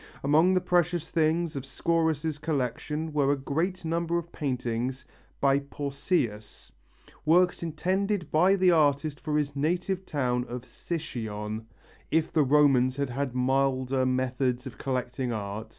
Among 0.23 0.55
the 0.55 0.61
precious 0.61 1.11
things 1.11 1.55
of 1.55 1.61
Scaurus' 1.63 2.39
collection 2.39 3.13
were 3.13 3.31
a 3.31 3.35
great 3.37 3.85
number 3.85 4.17
of 4.17 4.31
paintings 4.31 5.05
by 5.39 5.59
Pausias, 5.59 6.71
works 7.23 7.61
intended 7.61 8.31
by 8.31 8.55
the 8.55 8.71
artist 8.71 9.19
for 9.19 9.37
his 9.37 9.55
native 9.55 10.03
town 10.03 10.43
of 10.49 10.63
Sycione, 10.63 11.65
if 12.09 12.33
the 12.33 12.41
Romans 12.41 12.95
had 12.95 13.11
had 13.11 13.35
milder 13.35 14.03
methods 14.03 14.65
of 14.65 14.79
collecting 14.79 15.31
art. 15.31 15.67